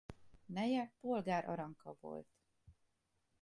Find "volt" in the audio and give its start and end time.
2.01-2.27